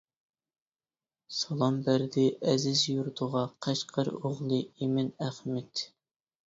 [1.41, 5.89] سالام بەردى ئەزىز يۇرتىغا، قەشقەر ئوغلى ئىمىن ئەخمىدى.